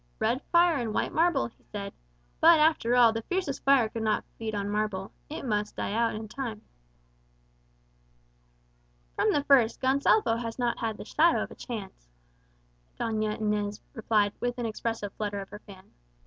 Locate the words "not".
4.01-4.23, 10.57-10.77